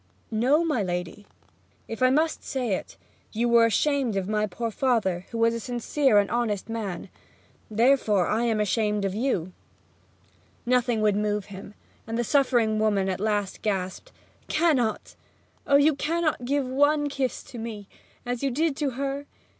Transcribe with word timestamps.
'No, 0.31 0.65
my 0.65 0.81
lady. 0.81 1.27
If 1.87 2.01
I 2.01 2.09
must 2.09 2.43
say 2.43 2.73
it, 2.73 2.97
you 3.33 3.47
were 3.47 3.67
ashamed 3.67 4.15
of 4.15 4.27
my 4.27 4.47
poor 4.47 4.71
father, 4.71 5.27
who 5.29 5.37
was 5.37 5.53
a 5.53 5.59
sincere 5.59 6.17
and 6.17 6.27
honest 6.31 6.69
man; 6.69 7.09
therefore, 7.69 8.25
I 8.25 8.45
am 8.45 8.59
ashamed 8.59 9.05
of 9.05 9.13
you.' 9.13 9.53
Nothing 10.65 11.01
would 11.01 11.15
move 11.15 11.45
him; 11.53 11.75
and 12.07 12.17
the 12.17 12.23
suffering 12.23 12.79
woman 12.79 13.09
at 13.09 13.19
last 13.19 13.61
gasped, 13.61 14.11
'Cannot 14.47 15.13
oh, 15.67 15.77
cannot 15.99 16.39
you 16.39 16.45
give 16.47 16.65
one 16.65 17.07
kiss 17.07 17.43
to 17.43 17.59
me 17.59 17.87
as 18.25 18.41
you 18.41 18.49
did 18.49 18.75
to 18.77 18.89
her? 18.97 19.27